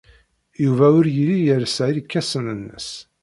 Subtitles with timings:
[0.63, 2.89] Yuba ur yelli yelsa irkasen-nnes.